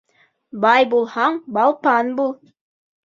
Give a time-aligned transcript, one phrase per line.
[0.63, 2.33] Бай булһаң балпан бул